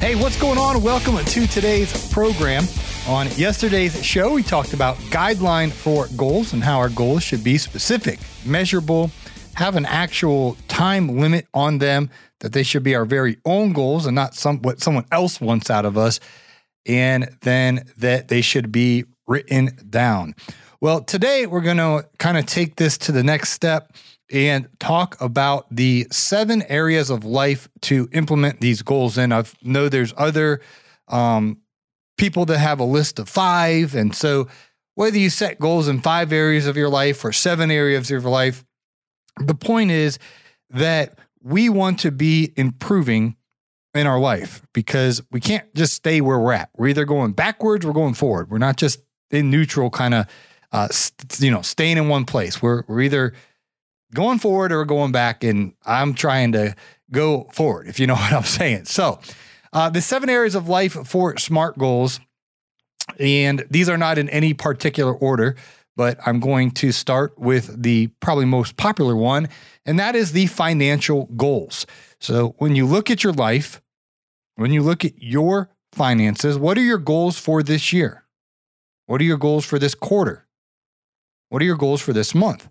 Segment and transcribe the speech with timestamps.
[0.00, 0.82] Hey, what's going on?
[0.82, 2.64] Welcome to today's program.
[3.06, 7.58] On yesterday's show, we talked about guideline for goals and how our goals should be
[7.58, 9.10] specific, measurable,
[9.56, 12.08] have an actual time limit on them,
[12.40, 15.68] that they should be our very own goals and not some what someone else wants
[15.68, 16.18] out of us,
[16.86, 20.34] and then that they should be written down.
[20.80, 23.92] Well, today we're going to kind of take this to the next step
[24.30, 29.32] and talk about the seven areas of life to implement these goals in.
[29.32, 30.60] I know there's other
[31.08, 31.58] um,
[32.16, 33.94] people that have a list of five.
[33.94, 34.48] And so,
[34.94, 38.30] whether you set goals in five areas of your life or seven areas of your
[38.30, 38.64] life,
[39.38, 40.18] the point is
[40.68, 43.36] that we want to be improving
[43.94, 46.70] in our life because we can't just stay where we're at.
[46.76, 48.50] We're either going backwards or going forward.
[48.50, 49.00] We're not just
[49.30, 50.26] in neutral kind of,
[50.72, 52.60] uh, st- you know, staying in one place.
[52.60, 53.32] We're, we're either
[54.14, 55.44] going forward or going back.
[55.44, 56.74] And I'm trying to
[57.10, 58.86] go forward, if you know what I'm saying.
[58.86, 59.20] So,
[59.72, 62.18] uh, the seven areas of life for SMART goals,
[63.18, 65.56] and these are not in any particular order,
[65.96, 69.48] but I'm going to start with the probably most popular one,
[69.86, 71.86] and that is the financial goals.
[72.20, 73.80] So, when you look at your life,
[74.56, 78.24] when you look at your finances, what are your goals for this year?
[79.06, 80.46] What are your goals for this quarter?
[81.48, 82.68] What are your goals for this month?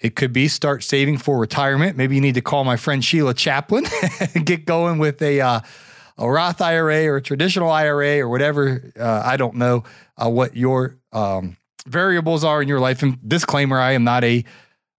[0.00, 1.96] It could be start saving for retirement.
[1.96, 3.84] Maybe you need to call my friend Sheila Chaplin
[4.34, 5.60] and get going with a uh,
[6.18, 8.92] a Roth IRA or a traditional IRA or whatever.
[8.98, 9.84] Uh, I don't know
[10.16, 11.56] uh, what your um,
[11.86, 13.02] variables are in your life.
[13.02, 14.44] And disclaimer: I am not a,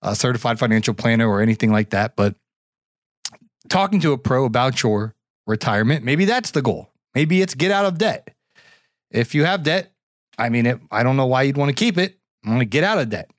[0.02, 2.16] a certified financial planner or anything like that.
[2.16, 2.36] But
[3.70, 5.16] talking to a pro about your
[5.46, 6.90] retirement, maybe that's the goal.
[7.16, 8.34] Maybe it's get out of debt.
[9.10, 9.92] If you have debt,
[10.38, 12.18] I mean, it, I don't know why you'd want to keep it.
[12.44, 13.32] I'm going to get out of debt.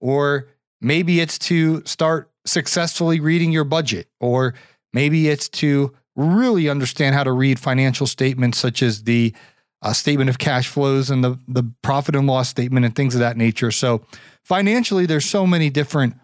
[0.00, 0.48] Or
[0.84, 4.54] Maybe it's to start successfully reading your budget, or
[4.92, 9.34] maybe it's to really understand how to read financial statements such as the
[9.80, 13.20] uh, statement of cash flows and the, the profit and loss statement and things of
[13.20, 13.70] that nature.
[13.70, 14.04] So,
[14.42, 16.16] financially, there's so many different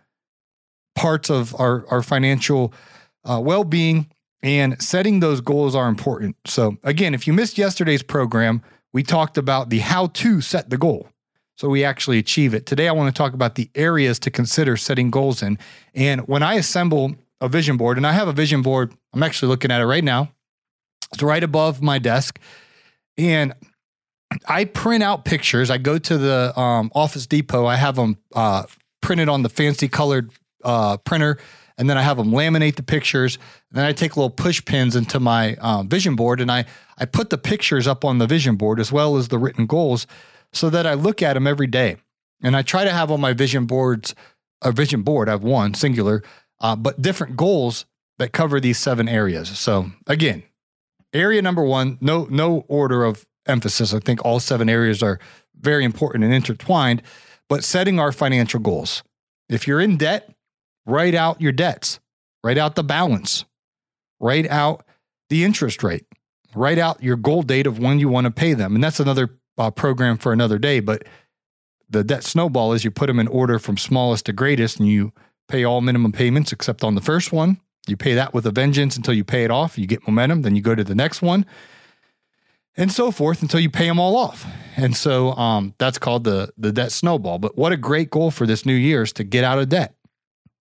[0.94, 2.74] parts of our, our financial
[3.24, 4.10] uh, well being,
[4.42, 6.36] and setting those goals are important.
[6.46, 8.62] So, again, if you missed yesterday's program,
[8.92, 11.08] we talked about the how to set the goal
[11.60, 12.64] so we actually achieve it.
[12.64, 15.58] Today, I want to talk about the areas to consider setting goals in.
[15.94, 19.48] And when I assemble a vision board, and I have a vision board, I'm actually
[19.48, 20.32] looking at it right now.
[21.12, 22.40] It's right above my desk.
[23.18, 23.52] And
[24.48, 25.70] I print out pictures.
[25.70, 27.66] I go to the um, Office Depot.
[27.66, 28.62] I have them uh,
[29.02, 30.30] printed on the fancy colored
[30.64, 31.36] uh, printer,
[31.76, 33.36] and then I have them laminate the pictures.
[33.70, 36.64] And then I take little push pins into my uh, vision board, and I
[36.96, 40.06] I put the pictures up on the vision board as well as the written goals
[40.52, 41.96] so that I look at them every day.
[42.42, 44.14] And I try to have on my vision boards,
[44.62, 46.22] a vision board, I have one singular,
[46.60, 47.86] uh, but different goals
[48.18, 49.58] that cover these seven areas.
[49.58, 50.42] So again,
[51.12, 53.94] area number one, no, no order of emphasis.
[53.94, 55.18] I think all seven areas are
[55.58, 57.02] very important and intertwined,
[57.48, 59.02] but setting our financial goals.
[59.48, 60.32] If you're in debt,
[60.86, 62.00] write out your debts,
[62.44, 63.44] write out the balance,
[64.20, 64.84] write out
[65.28, 66.06] the interest rate,
[66.54, 68.74] write out your goal date of when you want to pay them.
[68.74, 70.80] And that's another uh, program for another day.
[70.80, 71.04] But
[71.88, 75.12] the debt snowball is you put them in order from smallest to greatest, and you
[75.48, 77.60] pay all minimum payments except on the first one.
[77.86, 79.78] You pay that with a vengeance until you pay it off.
[79.78, 81.44] You get momentum, then you go to the next one,
[82.76, 84.46] and so forth until you pay them all off.
[84.76, 87.38] And so um, that's called the the debt snowball.
[87.38, 89.94] But what a great goal for this new year is to get out of debt,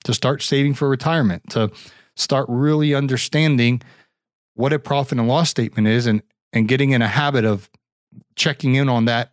[0.05, 1.71] to start saving for retirement, to
[2.15, 3.81] start really understanding
[4.55, 6.21] what a profit and loss statement is, and
[6.51, 7.69] and getting in a habit of
[8.39, 9.31] checking in on that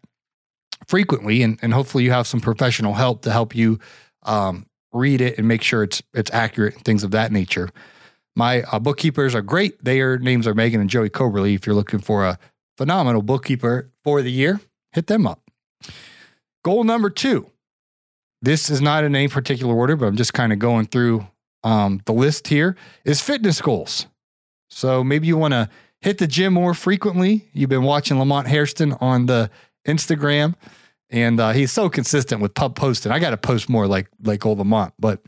[0.87, 3.79] frequently, and, and hopefully you have some professional help to help you
[4.25, 7.70] um, read it and make sure it's it's accurate and things of that nature.
[8.35, 9.82] My uh, bookkeepers are great.
[9.82, 11.55] Their names are Megan and Joey Coberly.
[11.55, 12.38] If you're looking for a
[12.76, 14.61] phenomenal bookkeeper for the year,
[14.93, 15.41] hit them up.
[16.62, 17.50] Goal number two.
[18.43, 21.26] This is not in any particular order, but I'm just kind of going through
[21.64, 22.76] um, the list here.
[23.05, 24.06] Is fitness goals.
[24.69, 25.70] So maybe you want to
[26.06, 27.49] hit the gym more frequently.
[27.53, 29.50] You've been watching Lamont Hairston on the
[29.88, 30.55] Instagram,
[31.11, 33.11] and uh, he's so consistent with pub posting.
[33.11, 35.20] I got to post more like like old Lamont, but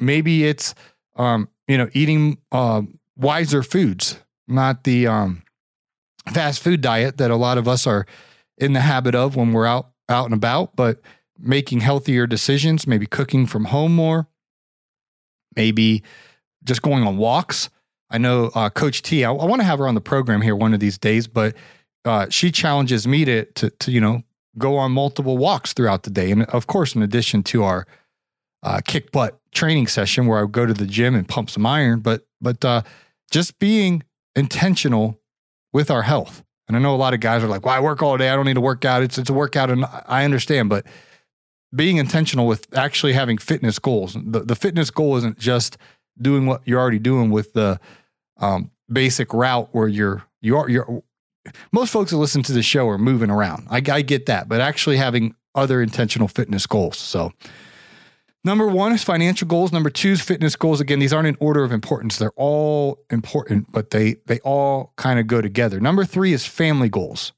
[0.00, 0.74] maybe it's
[1.16, 2.80] um, you know, eating uh,
[3.16, 5.42] wiser foods, not the um,
[6.32, 8.06] fast food diet that a lot of us are
[8.56, 11.02] in the habit of when we're out out and about, but
[11.38, 14.26] making healthier decisions, maybe cooking from home more,
[15.54, 16.02] maybe
[16.64, 17.68] just going on walks.
[18.10, 19.24] I know uh, Coach T.
[19.24, 21.54] I, I want to have her on the program here one of these days, but
[22.04, 24.22] uh, she challenges me to, to to you know
[24.56, 27.86] go on multiple walks throughout the day, and of course, in addition to our
[28.62, 31.66] uh, kick butt training session where I would go to the gym and pump some
[31.66, 32.82] iron, but but uh,
[33.30, 34.02] just being
[34.34, 35.20] intentional
[35.72, 36.42] with our health.
[36.66, 38.30] And I know a lot of guys are like, "Well, I work all day.
[38.30, 39.02] I don't need to work out.
[39.02, 40.86] It's it's a workout," and I understand, but
[41.74, 44.16] being intentional with actually having fitness goals.
[44.22, 45.76] The the fitness goal isn't just
[46.20, 47.80] doing what you're already doing with the
[48.38, 51.02] um, basic route where you're you are you're
[51.72, 53.66] most folks that listen to the show are moving around.
[53.70, 56.98] I, I get that, but actually having other intentional fitness goals.
[56.98, 57.32] So,
[58.44, 59.72] number one is financial goals.
[59.72, 60.80] Number two is fitness goals.
[60.80, 62.18] Again, these aren't in order of importance.
[62.18, 65.80] They're all important, but they they all kind of go together.
[65.80, 67.32] Number three is family goals.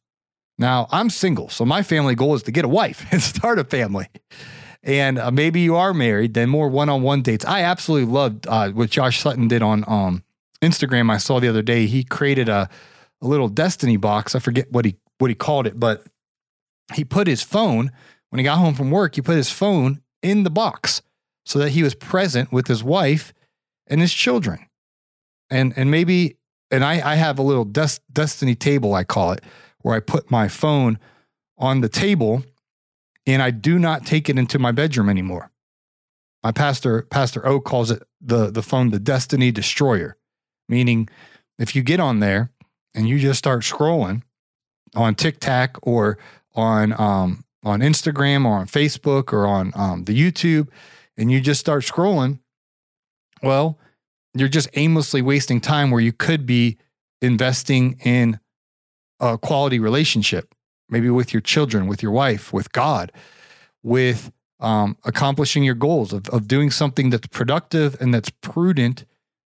[0.58, 3.64] Now, I'm single, so my family goal is to get a wife and start a
[3.64, 4.08] family.
[4.82, 7.44] And uh, maybe you are married, then more one-on-one dates.
[7.44, 10.24] I absolutely loved uh, what Josh Sutton did on um,
[10.62, 11.10] Instagram.
[11.10, 11.86] I saw the other day.
[11.86, 12.68] He created a
[13.22, 14.34] a little destiny box.
[14.34, 16.04] I forget what he what he called it, but
[16.94, 17.90] he put his phone
[18.30, 19.14] when he got home from work.
[19.14, 21.02] He put his phone in the box
[21.44, 23.32] so that he was present with his wife
[23.86, 24.66] and his children.
[25.50, 26.36] And and maybe
[26.70, 29.42] and I I have a little des- destiny table I call it
[29.82, 30.98] where I put my phone
[31.58, 32.44] on the table
[33.26, 35.50] and I do not take it into my bedroom anymore.
[36.43, 40.17] My pastor Pastor O calls it the the phone the destiny destroyer,
[40.69, 41.08] meaning
[41.58, 42.50] if you get on there
[42.94, 44.22] and you just start scrolling
[44.94, 46.19] on TikTok or
[46.55, 50.69] on um, on Instagram or on Facebook or on um, the YouTube,
[51.16, 52.38] and you just start scrolling,
[53.43, 53.78] well,
[54.34, 56.78] you're just aimlessly wasting time where you could be
[57.20, 58.40] investing in
[59.20, 60.55] a quality relationship,
[60.90, 63.12] maybe with your children, with your wife, with God,
[63.82, 69.04] with um, accomplishing your goals of, of doing something that's productive and that's prudent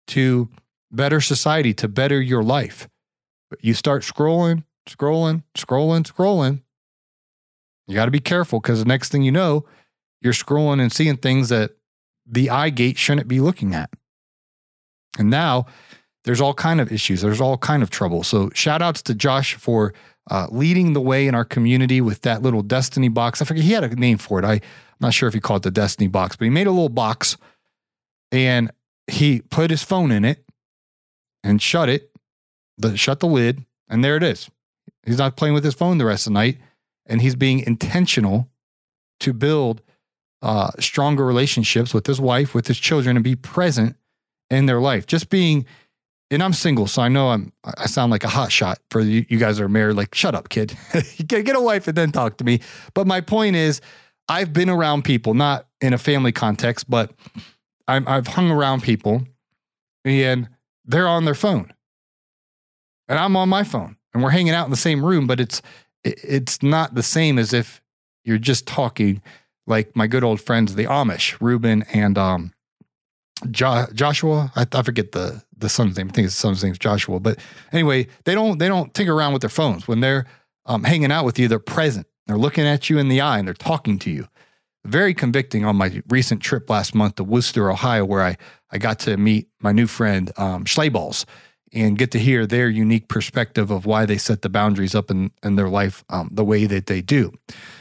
[0.07, 0.49] to
[0.91, 2.87] better society, to better your life.
[3.49, 6.61] But you start scrolling, scrolling, scrolling, scrolling.
[7.87, 9.65] You got to be careful because the next thing you know,
[10.21, 11.71] you're scrolling and seeing things that
[12.25, 13.89] the eye gate shouldn't be looking at.
[15.17, 15.65] And now
[16.23, 17.21] there's all kind of issues.
[17.21, 18.23] There's all kind of trouble.
[18.23, 19.93] So shout outs to Josh for
[20.29, 23.41] uh, leading the way in our community with that little destiny box.
[23.41, 24.45] I forget he had a name for it.
[24.45, 24.61] I, I'm
[24.99, 27.37] not sure if he called it the destiny box, but he made a little box
[28.31, 28.71] and
[29.07, 30.45] he put his phone in it
[31.43, 32.09] and shut it
[32.79, 34.49] the shut the lid, and there it is.
[35.05, 36.57] He's not playing with his phone the rest of the night,
[37.05, 38.49] and he's being intentional
[39.19, 39.81] to build
[40.41, 43.97] uh, stronger relationships with his wife, with his children, and be present
[44.49, 45.05] in their life.
[45.05, 45.65] Just being,
[46.31, 47.51] and I'm single, so I know I'm.
[47.63, 49.95] I sound like a hot shot for you, you guys are married.
[49.95, 50.77] Like, shut up, kid.
[51.27, 52.61] get a wife and then talk to me.
[52.93, 53.81] But my point is,
[54.27, 57.11] I've been around people, not in a family context, but
[57.87, 59.23] i I've hung around people,
[60.05, 60.49] and
[60.85, 61.73] they're on their phone
[63.09, 65.61] and I'm on my phone and we're hanging out in the same room, but it's
[66.05, 67.81] it's not the same as if
[68.23, 69.21] you're just talking
[69.67, 72.53] like my good old friends, the Amish, Ruben and um,
[73.51, 74.51] jo- Joshua.
[74.55, 76.09] I, I, forget the the son's name.
[76.09, 77.19] I think his son's name's Joshua.
[77.19, 77.39] But
[77.71, 80.25] anyway, they don't they don't tinker around with their phones when they're
[80.65, 81.47] um, hanging out with you.
[81.47, 82.07] They're present.
[82.27, 84.27] They're looking at you in the eye and they're talking to you.
[84.85, 88.37] Very convicting on my recent trip last month to Wooster, Ohio, where I
[88.71, 90.65] I got to meet my new friend um,
[91.71, 95.31] and get to hear their unique perspective of why they set the boundaries up in,
[95.43, 97.31] in their life um, the way that they do.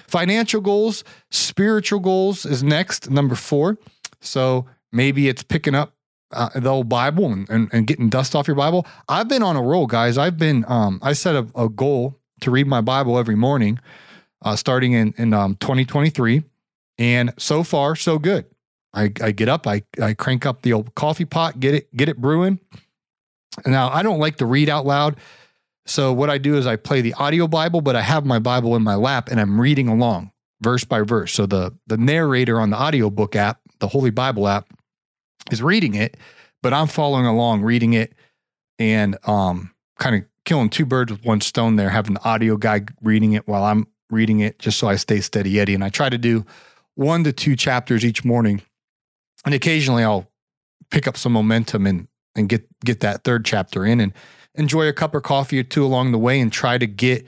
[0.07, 3.79] Financial goals, spiritual goals is next, number four.
[4.21, 5.95] So maybe it's picking up
[6.33, 8.87] uh, the old Bible and, and, and, getting dust off your Bible.
[9.09, 10.18] I've been on a roll, guys.
[10.18, 13.78] I've been, um, I set a, a, goal to read my Bible every morning
[14.42, 16.42] uh, starting in, in um, 2023.
[16.99, 18.45] And so far, so good.
[18.92, 22.11] I, I get up, I, I crank up the old coffee pot, get it, get
[22.11, 22.61] it brewing
[23.66, 25.16] now, I don't like to read out loud.
[25.87, 28.76] So what I do is I play the audio Bible, but I have my Bible
[28.76, 31.33] in my lap and I'm reading along verse by verse.
[31.33, 34.66] So the the narrator on the audiobook app, the Holy Bible app,
[35.50, 36.17] is reading it,
[36.62, 38.14] but I'm following along reading it
[38.78, 42.83] and um kind of killing two birds with one stone there, having the audio guy
[43.02, 45.75] reading it while I'm reading it just so I stay steady Eddie.
[45.75, 46.47] And I try to do
[46.95, 48.62] one to two chapters each morning.
[49.45, 50.28] And occasionally I'll
[50.90, 54.12] pick up some momentum and and get get that third chapter in and
[54.55, 57.26] enjoy a cup of coffee or two along the way and try to get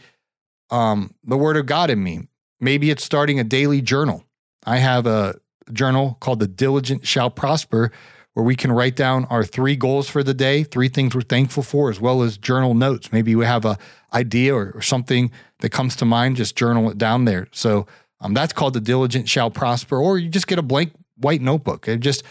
[0.71, 2.29] um, the word of God in me.
[2.61, 4.25] Maybe it's starting a daily journal.
[4.65, 5.37] I have a
[5.73, 7.93] journal called The Diligent Shall Prosper
[8.35, 11.63] where we can write down our three goals for the day, three things we're thankful
[11.63, 13.13] for, as well as journal notes.
[13.13, 13.77] Maybe we have a
[14.15, 17.49] idea or, or something that comes to mind, just journal it down there.
[17.53, 17.87] So
[18.21, 19.99] um, that's called the diligent shall prosper.
[19.99, 22.23] Or you just get a blank white notebook and just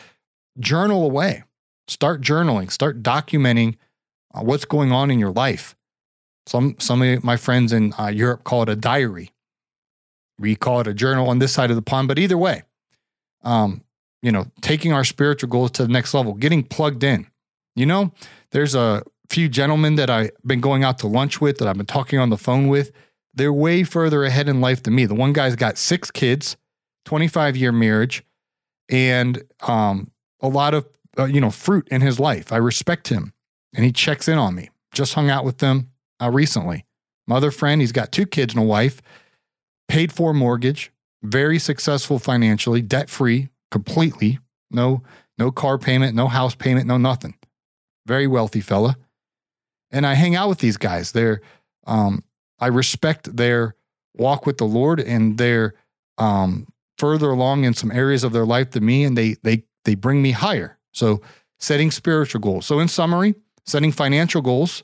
[0.58, 1.44] journal away.
[1.88, 2.72] Start journaling.
[2.72, 3.76] Start documenting
[4.34, 5.76] uh, what's going on in your life.
[6.46, 9.32] Some some of my friends in uh, Europe call it a diary.
[10.40, 12.08] We call it a journal on this side of the pond.
[12.08, 12.64] But either way,
[13.44, 13.84] um,
[14.22, 17.28] you know, taking our spiritual goals to the next level, getting plugged in.
[17.76, 18.12] You know,
[18.52, 21.86] there's a few gentlemen that I've been going out to lunch with that I've been
[21.86, 22.92] talking on the phone with.
[23.34, 25.06] They're way further ahead in life than me.
[25.06, 26.58] The one guy's got six kids,
[27.06, 28.24] 25 year marriage,
[28.90, 32.52] and um, a lot of uh, you know fruit in his life.
[32.52, 33.34] I respect him,
[33.74, 34.70] and he checks in on me.
[34.94, 35.92] Just hung out with them
[36.22, 36.86] uh, recently.
[37.28, 37.80] Mother friend.
[37.80, 39.02] He's got two kids and a wife.
[39.88, 40.92] Paid for mortgage.
[41.22, 44.40] Very successful financially, debt free, completely.
[44.72, 45.04] No,
[45.38, 47.36] no car payment, no house payment, no nothing.
[48.06, 48.98] Very wealthy fella.
[49.92, 51.12] And I hang out with these guys.
[51.12, 51.42] They're,
[51.88, 52.24] um,
[52.60, 53.76] I respect their
[54.16, 55.74] walk with the Lord and they're
[56.18, 56.68] um,
[57.00, 60.22] further along in some areas of their life than me, and they they they bring
[60.22, 60.78] me higher.
[60.92, 61.22] So
[61.58, 62.66] setting spiritual goals.
[62.66, 63.36] So in summary,
[63.66, 64.84] setting financial goals,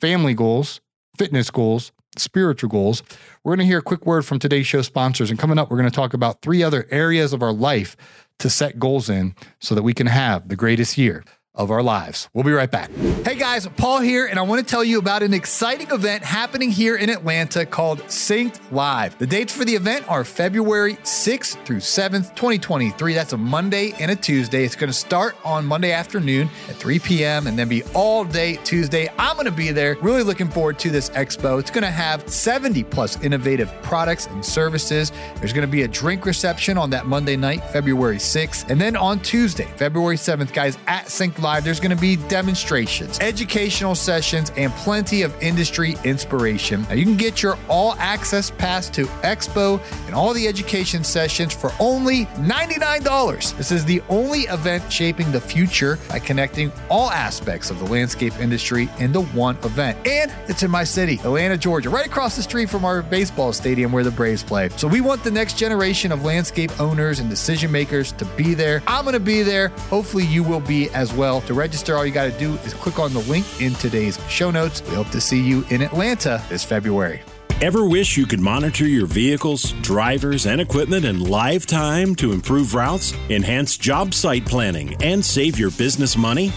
[0.00, 0.80] family goals,
[1.16, 3.02] fitness goals, spiritual goals.
[3.42, 5.30] We're going to hear a quick word from today's show sponsors.
[5.30, 7.96] And coming up, we're going to talk about three other areas of our life
[8.38, 12.28] to set goals in so that we can have the greatest year of our lives.
[12.34, 12.90] We'll be right back.
[13.24, 16.70] Hey guys, Paul here, and I want to tell you about an exciting event happening
[16.70, 19.16] here in Atlanta called Synced Live.
[19.18, 23.14] The dates for the event are February 6th through 7th, 2023.
[23.14, 24.64] That's a Monday and a Tuesday.
[24.64, 27.46] It's going to start on Monday afternoon at 3 p.m.
[27.46, 29.08] and then be all day Tuesday.
[29.16, 29.96] I'm going to be there.
[30.02, 31.60] Really looking forward to this expo.
[31.60, 35.12] It's going to have 70 plus innovative products and services.
[35.36, 38.68] There's going to be a drink reception on that Monday night, February 6th.
[38.68, 43.20] And then on Tuesday, February 7th, guys, at Synced Live, there's going to be demonstrations,
[43.20, 46.86] educational sessions, and plenty of industry inspiration.
[46.88, 51.52] Now, you can get your all access pass to Expo and all the education sessions
[51.52, 53.58] for only $99.
[53.58, 58.32] This is the only event shaping the future by connecting all aspects of the landscape
[58.40, 59.98] industry into one event.
[60.08, 63.92] And it's in my city, Atlanta, Georgia, right across the street from our baseball stadium
[63.92, 64.70] where the Braves play.
[64.78, 68.82] So we want the next generation of landscape owners and decision makers to be there.
[68.86, 69.68] I'm going to be there.
[69.90, 73.12] Hopefully, you will be as To register, all you got to do is click on
[73.12, 74.82] the link in today's show notes.
[74.82, 77.22] We hope to see you in Atlanta this February.
[77.60, 82.74] Ever wish you could monitor your vehicles, drivers, and equipment in live time to improve
[82.74, 86.52] routes, enhance job site planning, and save your business money?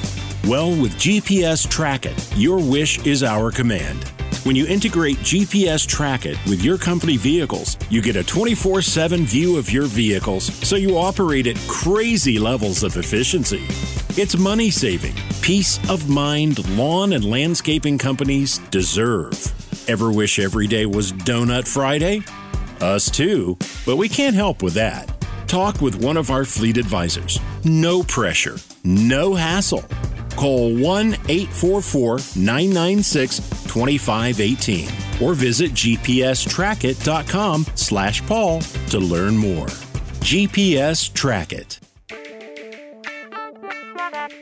[0.45, 4.03] Well, with GPS Track It, your wish is our command.
[4.43, 9.25] When you integrate GPS Track It with your company vehicles, you get a 24 7
[9.25, 13.65] view of your vehicles so you operate at crazy levels of efficiency.
[14.19, 19.37] It's money saving, peace of mind lawn and landscaping companies deserve.
[19.87, 22.23] Ever wish every day was Donut Friday?
[22.81, 25.07] Us too, but we can't help with that.
[25.45, 27.39] Talk with one of our fleet advisors.
[27.63, 29.85] No pressure, no hassle.
[30.35, 34.89] Call 1 844 996 2518
[35.21, 39.67] or visit gpstrackit.com slash Paul to learn more.
[39.67, 41.79] GPS Track It.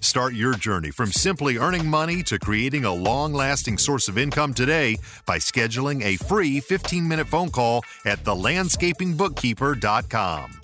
[0.00, 4.52] Start your journey from simply earning money to creating a long lasting source of income
[4.54, 10.60] today by scheduling a free 15 minute phone call at thelandscapingbookkeeper.com.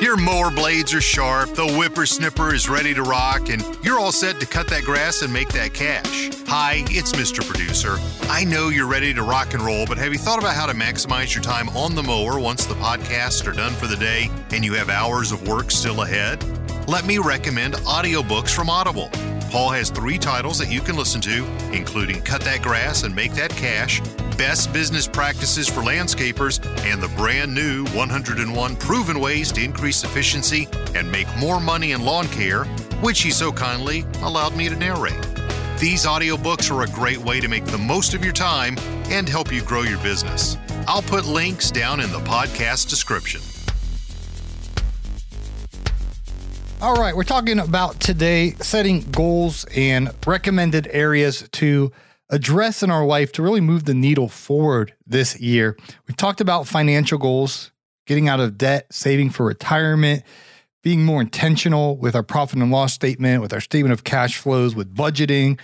[0.00, 4.38] Your mower blades are sharp, the whippersnipper is ready to rock, and you're all set
[4.38, 6.30] to cut that grass and make that cash.
[6.46, 7.44] Hi, it's Mr.
[7.44, 7.96] Producer.
[8.30, 10.72] I know you're ready to rock and roll, but have you thought about how to
[10.72, 14.64] maximize your time on the mower once the podcasts are done for the day and
[14.64, 16.44] you have hours of work still ahead?
[16.88, 19.10] Let me recommend audiobooks from Audible.
[19.50, 23.32] Paul has three titles that you can listen to, including Cut That Grass and Make
[23.32, 24.00] That Cash,
[24.36, 30.68] Best Business Practices for Landscapers, and the brand new 101 Proven Ways to Increase Efficiency
[30.94, 32.64] and Make More Money in Lawn Care,
[33.00, 35.26] which he so kindly allowed me to narrate.
[35.78, 38.76] These audiobooks are a great way to make the most of your time
[39.06, 40.58] and help you grow your business.
[40.86, 43.40] I'll put links down in the podcast description.
[46.80, 51.90] All right, we're talking about today setting goals and recommended areas to
[52.30, 55.76] address in our life to really move the needle forward this year.
[56.06, 57.72] We've talked about financial goals,
[58.06, 60.22] getting out of debt, saving for retirement,
[60.84, 64.76] being more intentional with our profit and loss statement, with our statement of cash flows,
[64.76, 65.58] with budgeting.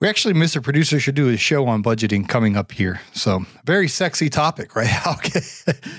[0.00, 0.60] We actually, Mr.
[0.60, 3.00] Producer, should do a show on budgeting coming up here.
[3.12, 4.90] So, very sexy topic, right?
[5.06, 5.40] Okay.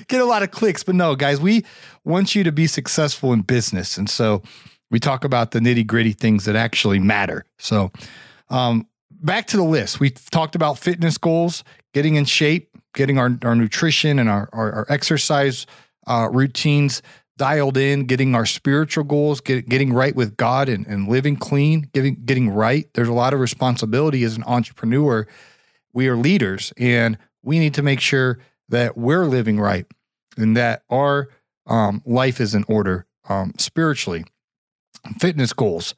[0.10, 1.64] Get a lot of clicks, but no, guys, we
[2.06, 3.98] want you to be successful in business.
[3.98, 4.42] And so,
[4.94, 7.46] we talk about the nitty gritty things that actually matter.
[7.58, 7.92] So,
[8.50, 10.00] um, back to the list.
[10.00, 14.72] We talked about fitness goals, getting in shape, getting our, our nutrition and our, our,
[14.72, 15.66] our exercise
[16.06, 17.02] uh, routines
[17.38, 21.90] dialed in, getting our spiritual goals, get, getting right with God and, and living clean,
[21.94, 22.88] getting, getting right.
[22.94, 25.26] There's a lot of responsibility as an entrepreneur.
[25.94, 28.38] We are leaders and we need to make sure
[28.70, 29.88] that we're living right
[30.38, 31.30] and that our
[31.68, 34.26] um, life is in order um, spiritually.
[35.20, 35.96] Fitness goals,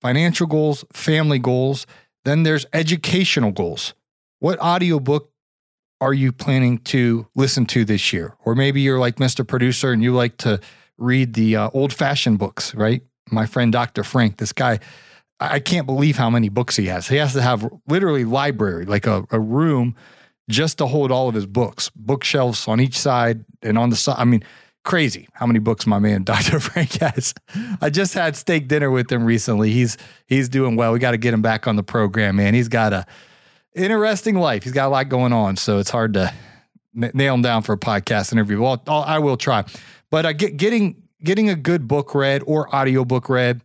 [0.00, 1.86] financial goals, family goals.
[2.24, 3.94] Then there's educational goals.
[4.38, 5.30] What audiobook
[6.00, 8.36] are you planning to listen to this year?
[8.44, 9.46] Or maybe you're like Mr.
[9.46, 10.60] Producer and you like to
[10.96, 13.02] read the uh, old fashioned books, right?
[13.30, 14.04] My friend Dr.
[14.04, 14.78] Frank, this guy,
[15.40, 17.08] I can't believe how many books he has.
[17.08, 19.94] He has to have literally library, like a, a room
[20.48, 24.16] just to hold all of his books, bookshelves on each side and on the side.
[24.18, 24.42] I mean,
[24.84, 26.60] crazy how many books my man Dr.
[26.60, 27.34] Frank has.
[27.80, 29.70] I just had steak dinner with him recently.
[29.70, 30.92] He's he's doing well.
[30.92, 32.54] We got to get him back on the program, man.
[32.54, 33.06] He's got a
[33.74, 34.64] interesting life.
[34.64, 36.32] He's got a lot going on, so it's hard to
[36.96, 38.60] n- nail him down for a podcast interview.
[38.60, 39.64] Well, I'll, I will try,
[40.10, 43.60] but uh, get, getting getting a good book read or audiobook read.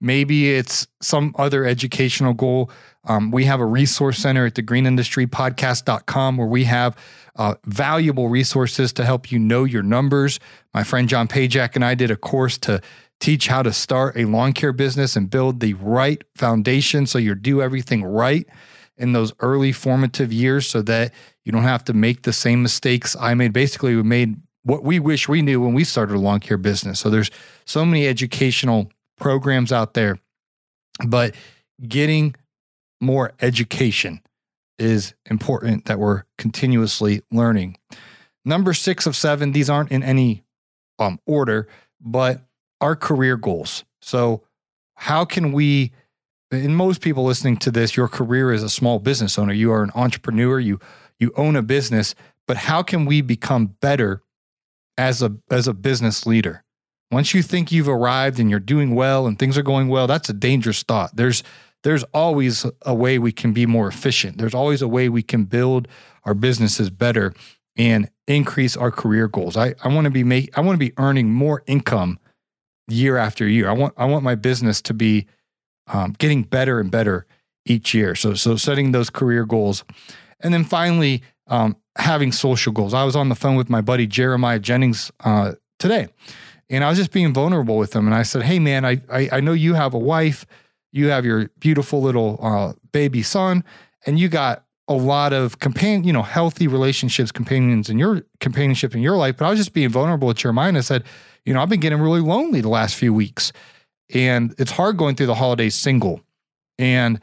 [0.00, 2.70] Maybe it's some other educational goal.
[3.06, 6.96] Um, we have a resource center at the greenindustrypodcast.com where we have
[7.36, 10.40] uh, valuable resources to help you know your numbers.
[10.74, 12.80] My friend John Pajak and I did a course to
[13.20, 17.34] teach how to start a lawn care business and build the right foundation so you
[17.34, 18.46] do everything right
[18.98, 21.12] in those early formative years so that
[21.44, 23.52] you don't have to make the same mistakes I made.
[23.52, 26.98] Basically, we made what we wish we knew when we started a lawn care business.
[26.98, 27.30] So there's
[27.64, 30.18] so many educational programs out there,
[31.06, 31.34] but
[31.86, 32.34] getting
[33.00, 34.20] more education
[34.78, 37.76] is important that we're continuously learning.
[38.44, 40.44] Number six of seven, these aren't in any
[40.98, 41.68] um, order,
[42.00, 42.42] but
[42.80, 43.84] our career goals.
[44.00, 44.42] So,
[44.94, 45.92] how can we
[46.50, 49.82] and most people listening to this, your career is a small business owner, you are
[49.82, 50.78] an entrepreneur, you
[51.18, 52.14] you own a business,
[52.46, 54.22] but how can we become better
[54.96, 56.62] as a as a business leader?
[57.10, 60.28] Once you think you've arrived and you're doing well and things are going well, that's
[60.28, 61.14] a dangerous thought.
[61.14, 61.42] There's
[61.86, 64.38] there's always a way we can be more efficient.
[64.38, 65.86] There's always a way we can build
[66.24, 67.32] our businesses better
[67.76, 69.56] and increase our career goals.
[69.56, 72.18] I, I want to be make I want to be earning more income
[72.88, 73.68] year after year.
[73.68, 75.28] I want I want my business to be
[75.86, 77.24] um, getting better and better
[77.64, 78.16] each year.
[78.16, 79.84] So, so setting those career goals,
[80.40, 82.94] and then finally um, having social goals.
[82.94, 86.08] I was on the phone with my buddy Jeremiah Jennings uh, today,
[86.68, 88.06] and I was just being vulnerable with him.
[88.06, 90.46] And I said, "Hey, man, I I, I know you have a wife,
[90.96, 93.64] you have your beautiful little uh, baby son,
[94.06, 98.94] and you got." A lot of companion, you know, healthy relationships, companions in your companionship
[98.94, 99.36] in your life.
[99.36, 101.02] But I was just being vulnerable with Jeremiah and I said,
[101.44, 103.52] you know, I've been getting really lonely the last few weeks
[104.12, 106.20] and it's hard going through the holidays single.
[106.78, 107.20] And,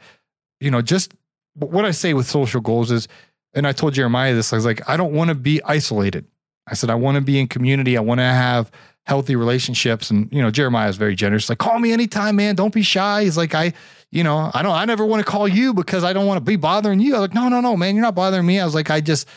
[0.60, 1.14] you know, just
[1.54, 3.08] what I say with social goals is,
[3.54, 6.26] and I told Jeremiah this, I was like, I don't want to be isolated.
[6.66, 7.96] I said, I want to be in community.
[7.96, 8.70] I want to have
[9.06, 10.10] healthy relationships.
[10.10, 11.48] And, you know, Jeremiah is very generous.
[11.48, 12.54] Like, call me anytime, man.
[12.54, 13.24] Don't be shy.
[13.24, 13.72] He's like, I,
[14.10, 16.44] you know, I don't, I never want to call you because I don't want to
[16.44, 17.14] be bothering you.
[17.14, 18.58] I was like, no, no, no, man, you're not bothering me.
[18.60, 19.28] I was like, I just,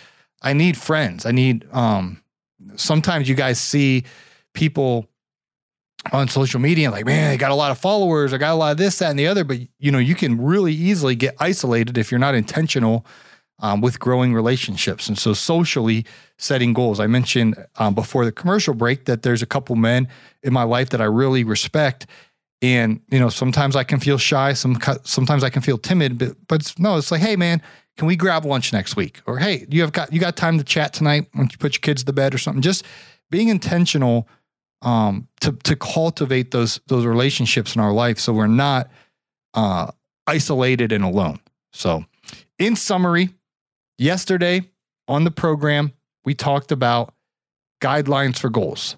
[0.41, 1.25] I need friends.
[1.25, 2.21] I need, um,
[2.75, 4.03] sometimes you guys see
[4.53, 5.07] people
[6.13, 8.71] on social media like man I got a lot of followers i got a lot
[8.71, 11.97] of this that and the other but you know you can really easily get isolated
[11.97, 13.05] if you're not intentional
[13.59, 15.07] um, with growing relationships.
[15.07, 16.05] And so socially
[16.37, 16.99] setting goals.
[16.99, 20.07] I mentioned um, before the commercial break that there's a couple men
[20.43, 22.05] in my life that i really respect.
[22.61, 26.35] And you know sometimes i can feel shy some sometimes i can feel timid but
[26.47, 27.61] but it's, no it's like hey man
[27.97, 29.21] can we grab lunch next week?
[29.25, 31.27] Or hey you have got you got time to chat tonight?
[31.35, 32.61] Once you put your kids to bed or something?
[32.61, 32.85] Just
[33.29, 34.27] being intentional
[34.83, 38.91] um, to to cultivate those those relationships in our life, so we're not
[39.55, 39.91] uh,
[40.27, 41.39] isolated and alone.
[41.73, 42.05] So,
[42.59, 43.29] in summary,
[43.97, 44.61] yesterday
[45.07, 45.93] on the program
[46.25, 47.13] we talked about
[47.81, 48.97] guidelines for goals,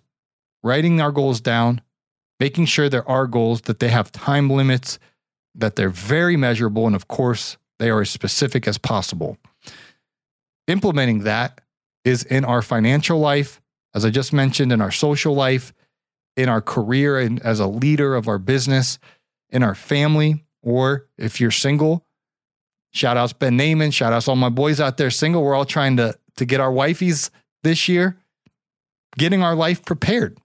[0.63, 1.81] writing our goals down,
[2.39, 4.99] making sure there are goals that they have time limits,
[5.55, 9.37] that they're very measurable, and of course they are as specific as possible.
[10.67, 11.61] Implementing that
[12.05, 13.61] is in our financial life
[13.93, 15.73] as I just mentioned, in our social life,
[16.37, 18.99] in our career and as a leader of our business,
[19.49, 22.05] in our family, or if you're single,
[22.91, 25.43] shout outs Ben Naaman, shout outs all my boys out there single.
[25.43, 27.29] We're all trying to to get our wifeys
[27.63, 28.17] this year,
[29.17, 30.37] getting our life prepared,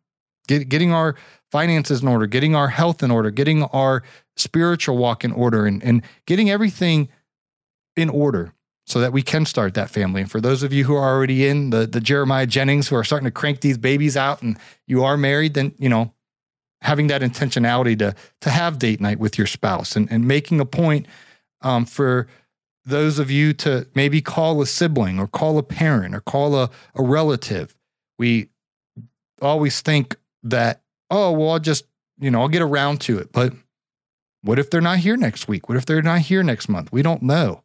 [0.49, 1.15] get, getting our
[1.53, 4.03] finances in order, getting our health in order, getting our
[4.37, 7.09] spiritual walk in order, and, and getting everything
[7.97, 8.53] in order
[8.87, 10.21] so that we can start that family.
[10.21, 13.05] And for those of you who are already in the, the Jeremiah Jennings who are
[13.05, 16.13] starting to crank these babies out and you are married, then, you know,
[16.83, 20.67] having that intentionality to, to have date night with your spouse and, and making a
[20.67, 21.07] point
[21.65, 22.29] um, for
[22.85, 26.71] those of you to maybe call a sibling or call a parent or call a,
[26.95, 27.77] a relative.
[28.19, 28.51] We
[29.41, 31.87] always think that, oh, well, I'll just,
[32.19, 33.33] you know, I'll get around to it.
[33.33, 33.55] But
[34.43, 35.69] what if they're not here next week?
[35.69, 36.93] What if they're not here next month?
[36.93, 37.63] We don't know.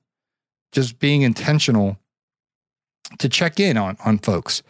[0.72, 1.98] Just being intentional
[3.18, 4.64] to check in on, on folks.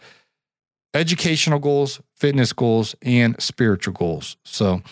[0.92, 4.36] Educational goals, fitness goals, and spiritual goals.
[4.44, 4.82] So,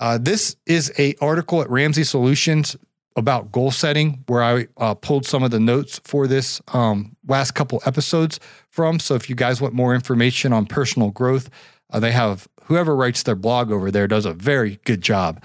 [0.00, 2.76] uh, this is a article at Ramsey Solutions
[3.16, 7.52] about goal setting, where I uh, pulled some of the notes for this um, last
[7.52, 8.98] couple episodes from.
[8.98, 11.48] So if you guys want more information on personal growth,
[11.92, 15.42] uh, they have whoever writes their blog over there does a very good job.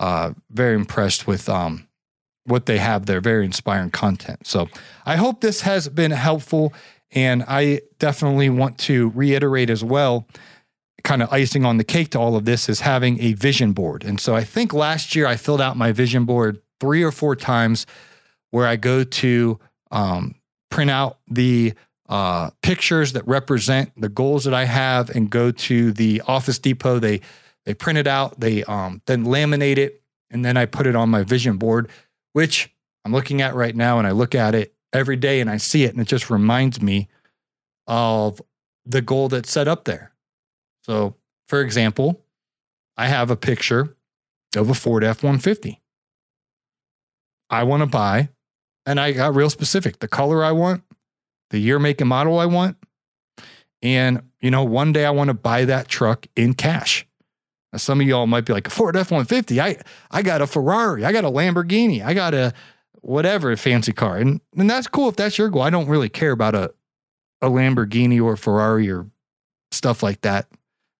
[0.00, 1.86] Uh, very impressed with um,
[2.46, 3.20] what they have there.
[3.20, 4.44] Very inspiring content.
[4.44, 4.68] So
[5.06, 6.74] I hope this has been helpful.
[7.12, 10.26] And I definitely want to reiterate as well
[11.04, 14.02] kind of icing on the cake to all of this is having a vision board.
[14.04, 17.36] And so I think last year I filled out my vision board three or four
[17.36, 17.86] times
[18.50, 19.58] where I go to
[19.90, 20.34] um,
[20.70, 21.74] print out the
[22.08, 26.98] uh, pictures that represent the goals that I have and go to the Office Depot.
[26.98, 27.20] They
[27.64, 31.08] they print it out, they um, then laminate it, and then I put it on
[31.08, 31.88] my vision board,
[32.34, 32.70] which
[33.04, 33.98] I'm looking at right now.
[33.98, 36.82] And I look at it every day and I see it, and it just reminds
[36.82, 37.08] me
[37.86, 38.40] of
[38.84, 40.12] the goal that's set up there.
[40.82, 41.16] So,
[41.48, 42.20] for example,
[42.96, 43.96] I have a picture
[44.56, 45.80] of a Ford F 150.
[47.54, 48.28] I want to buy,
[48.84, 50.82] and I got real specific the color I want,
[51.50, 52.76] the year, make, and model I want.
[53.82, 57.06] And, you know, one day I want to buy that truck in cash.
[57.72, 59.60] Now, some of y'all might be like, a Ford F 150.
[59.60, 59.76] I,
[60.10, 61.04] I got a Ferrari.
[61.04, 62.04] I got a Lamborghini.
[62.04, 62.52] I got a
[63.02, 64.16] whatever fancy car.
[64.16, 65.62] And, and that's cool if that's your goal.
[65.62, 66.72] I don't really care about a,
[67.42, 69.06] a Lamborghini or Ferrari or
[69.70, 70.48] stuff like that.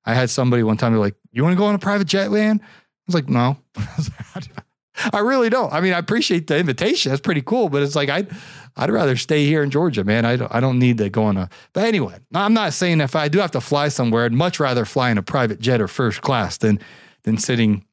[0.05, 2.31] I had somebody one time, they're like, You want to go on a private jet
[2.31, 2.61] land?
[2.63, 2.67] I
[3.07, 3.57] was like, No.
[5.13, 5.73] I really don't.
[5.73, 7.11] I mean, I appreciate the invitation.
[7.11, 8.31] That's pretty cool, but it's like I'd
[8.77, 10.25] I'd rather stay here in Georgia, man.
[10.25, 11.49] I don't I don't need to go on a.
[11.73, 14.85] But anyway, I'm not saying if I do have to fly somewhere, I'd much rather
[14.85, 16.79] fly in a private jet or first class than
[17.25, 17.85] than sitting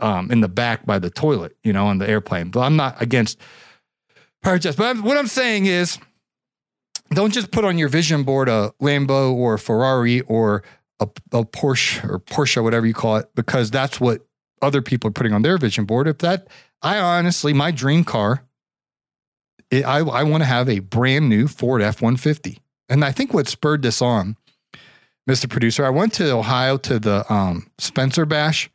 [0.00, 2.50] um, in the back by the toilet, you know, on the airplane.
[2.50, 3.38] But I'm not against
[4.42, 4.76] private jets.
[4.76, 5.98] But I'm, what I'm saying is,
[7.10, 10.62] don't just put on your vision board a Lambo or a Ferrari or
[11.00, 14.27] a, a Porsche or Porsche, whatever you call it, because that's what
[14.62, 16.08] other people are putting on their vision board.
[16.08, 16.48] If that,
[16.82, 18.44] I honestly, my dream car,
[19.70, 22.58] it, I, I want to have a brand new Ford F 150.
[22.88, 24.36] And I think what spurred this on,
[25.28, 25.48] Mr.
[25.48, 28.70] Producer, I went to Ohio to the um, Spencer Bash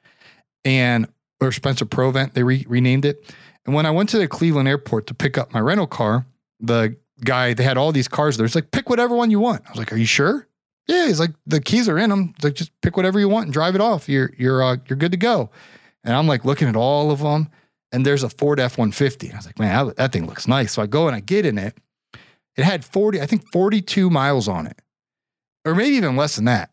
[0.63, 1.07] and,
[1.41, 3.33] or Spencer Provent, they re- renamed it.
[3.65, 6.25] And when I went to the Cleveland airport to pick up my rental car,
[6.59, 8.45] the guy, they had all these cars there.
[8.45, 9.63] It's like, pick whatever one you want.
[9.65, 10.47] I was like, are you sure?
[10.87, 12.33] Yeah, he's like, the keys are in them.
[12.35, 14.09] It's like, just pick whatever you want and drive it off.
[14.09, 15.49] You're, you're, uh, you're good to go.
[16.03, 17.49] And I'm like looking at all of them,
[17.91, 19.31] and there's a Ford F 150.
[19.31, 20.73] I was like, man, that, that thing looks nice.
[20.73, 21.77] So I go and I get in it.
[22.57, 24.79] It had 40, I think 42 miles on it,
[25.65, 26.71] or maybe even less than that.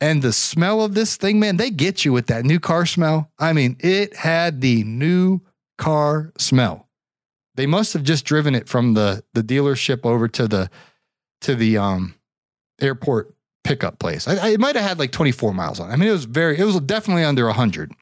[0.00, 3.30] And the smell of this thing, man, they get you with that new car smell.
[3.38, 5.40] I mean, it had the new
[5.76, 6.88] car smell.
[7.54, 10.70] They must have just driven it from the the dealership over to the
[11.42, 12.14] to the um
[12.80, 14.26] airport pickup place.
[14.26, 15.90] I, I, it might have had like 24 miles on.
[15.90, 17.92] I mean, it was very, it was definitely under 100.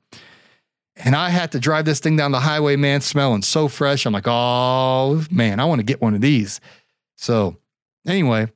[0.97, 4.05] And I had to drive this thing down the highway, man, smelling so fresh.
[4.05, 6.61] I'm like, oh, man, I want to get one of these.
[7.17, 7.57] So,
[8.07, 8.49] anyway,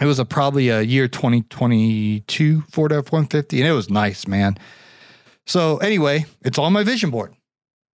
[0.00, 4.58] it was a probably a year 2022 Ford F 150, and it was nice, man.
[5.46, 7.34] So, anyway, it's on my vision board.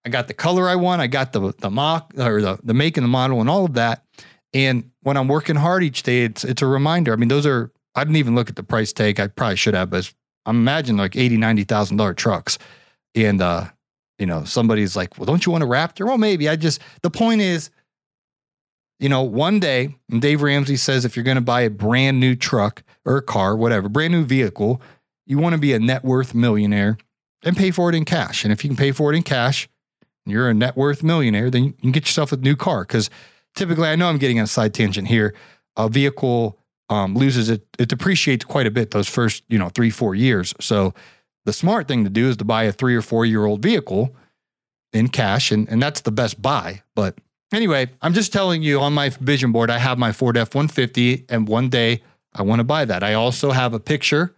[0.04, 2.96] I got the color I want, I got the, the mock or the, the make
[2.96, 4.04] and the model and all of that.
[4.52, 7.12] And when I'm working hard each day, it's it's a reminder.
[7.12, 9.18] I mean, those are I didn't even look at the price tag.
[9.18, 10.12] I probably should have, but
[10.46, 12.59] I'm imagining like eighty, ninety thousand dollar trucks
[13.14, 13.66] and uh,
[14.18, 16.48] you know, somebody's like, "Well, don't you want a Raptor?" Well, maybe.
[16.48, 17.70] I just the point is,
[18.98, 22.20] you know, one day, and Dave Ramsey says if you're going to buy a brand
[22.20, 24.81] new truck or a car, whatever, brand new vehicle,
[25.26, 26.98] you want to be a net worth millionaire
[27.42, 28.44] and pay for it in cash.
[28.44, 29.68] And if you can pay for it in cash,
[30.26, 32.83] you're a net worth millionaire, then you can get yourself a new car.
[32.83, 33.09] Because
[33.55, 35.35] typically, I know I'm getting on a side tangent here.
[35.76, 36.59] A vehicle
[36.90, 40.55] um, loses it, it depreciates quite a bit those first, you know, three, four years.
[40.61, 40.92] So
[41.46, 44.14] The smart thing to do is to buy a three or four year old vehicle
[44.92, 46.83] in cash, and, and that's the best buy.
[46.94, 47.18] But
[47.53, 51.26] anyway, I'm just telling you on my vision board, I have my Ford F 150,
[51.29, 52.03] and one day
[52.35, 53.03] I want to buy that.
[53.03, 54.35] I also have a picture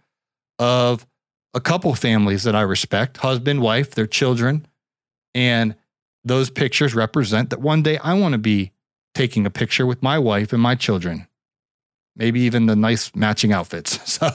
[0.59, 1.05] of
[1.53, 4.65] a couple families that I respect husband, wife, their children.
[5.35, 5.75] And
[6.23, 8.71] those pictures represent that one day I want to be
[9.13, 11.27] taking a picture with my wife and my children,
[12.15, 13.99] maybe even the nice matching outfits.
[14.23, 14.29] So,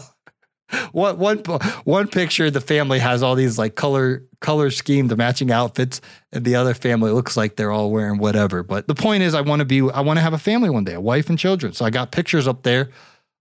[0.92, 1.38] one, one,
[1.84, 6.44] one picture, the family has all these like color, color scheme, the matching outfits, and
[6.44, 8.62] the other family looks like they're all wearing whatever.
[8.62, 10.84] But the point is, I want to be, I want to have a family one
[10.84, 11.72] day, a wife and children.
[11.72, 12.90] So I got pictures up there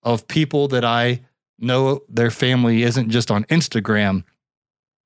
[0.03, 1.19] of people that I
[1.59, 4.23] know their family isn't just on Instagram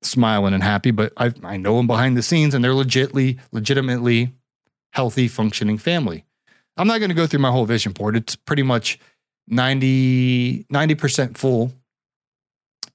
[0.02, 4.32] smiling and happy, but I, I know them behind the scenes and they're legitly, legitimately
[4.92, 6.24] healthy, functioning family.
[6.76, 8.16] I'm not going to go through my whole vision board.
[8.16, 8.98] It's pretty much
[9.52, 11.72] 90, 90% full.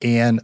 [0.02, 0.42] And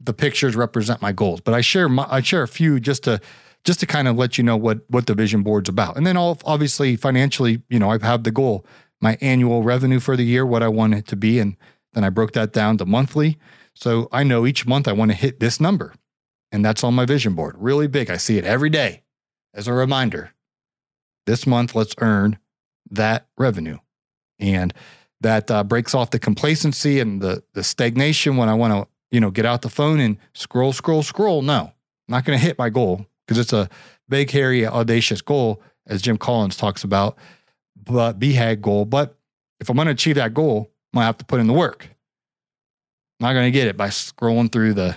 [0.00, 3.20] the pictures represent my goals, but I share my, I share a few just to
[3.64, 5.96] just to kind of let you know what what the vision board's about.
[5.96, 8.64] And then all obviously financially, you know, I have the goal,
[9.00, 11.56] my annual revenue for the year, what I want it to be, and
[11.94, 13.38] then I broke that down to monthly.
[13.74, 15.94] So I know each month I want to hit this number.
[16.50, 18.10] And that's on my vision board, really big.
[18.10, 19.02] I see it every day
[19.54, 20.32] as a reminder.
[21.26, 22.38] This month, let's earn
[22.90, 23.78] that revenue.
[24.38, 24.72] And
[25.20, 29.20] that uh, breaks off the complacency and the, the stagnation when I want to, you
[29.20, 31.42] know, get out the phone and scroll, scroll, scroll.
[31.42, 31.72] No, I'm
[32.08, 33.68] not going to hit my goal because it's a
[34.08, 37.16] big, hairy, audacious goal, as Jim Collins talks about,
[37.76, 38.84] but BHAG goal.
[38.84, 39.16] But
[39.60, 41.52] if I'm going to achieve that goal, I'm going to have to put in the
[41.52, 41.88] work.
[43.20, 44.96] I'm Not going to get it by scrolling through the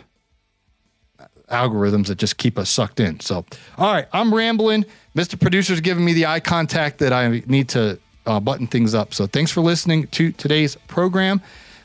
[1.49, 3.19] algorithms that just keep us sucked in.
[3.19, 3.45] So,
[3.77, 4.86] all right, I'm rambling.
[5.15, 5.39] Mr.
[5.39, 9.13] Producer's giving me the eye contact that I need to uh, button things up.
[9.13, 11.41] So, thanks for listening to today's program.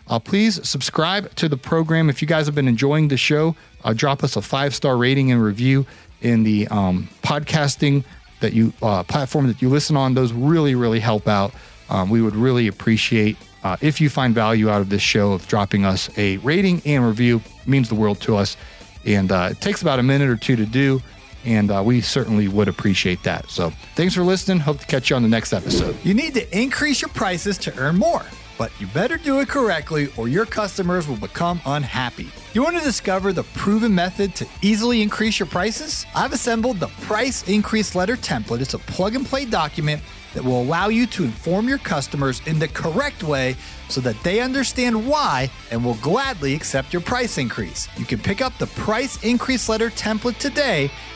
[0.08, 2.08] Uh, please subscribe to the program.
[2.08, 5.32] If you guys have been enjoying the show, uh, drop us a five star rating
[5.32, 5.86] and review
[6.22, 8.04] in the um, podcasting
[8.40, 10.14] that you uh, platform that you listen on.
[10.14, 11.52] Those really, really help out.
[11.88, 15.46] Um, we would really appreciate uh, if you find value out of this show of
[15.48, 18.56] dropping us a rating and review, means the world to us.
[19.04, 21.02] And uh, it takes about a minute or two to do.
[21.46, 23.48] And uh, we certainly would appreciate that.
[23.48, 24.58] So thanks for listening.
[24.58, 25.96] Hope to catch you on the next episode.
[26.04, 28.22] You need to increase your prices to earn more,
[28.58, 32.28] but you better do it correctly or your customers will become unhappy.
[32.52, 36.04] You want to discover the proven method to easily increase your prices?
[36.16, 38.60] I've assembled the Price Increase Letter template.
[38.60, 40.02] It's a plug and play document
[40.34, 43.56] that will allow you to inform your customers in the correct way
[43.88, 47.88] so that they understand why and will gladly accept your price increase.
[47.96, 50.90] You can pick up the price increase letter template today